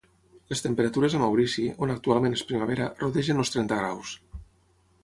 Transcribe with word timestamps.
Les 0.53 0.63
temperatures 0.65 1.17
a 1.17 1.21
Maurici, 1.25 1.67
on 1.87 1.93
actualment 1.97 2.39
és 2.41 2.45
primavera, 2.53 2.89
rodegen 3.05 3.45
els 3.45 3.57
trenta 3.59 3.83
graus. 3.85 4.21